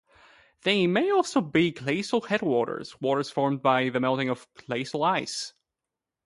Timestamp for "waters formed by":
2.99-3.89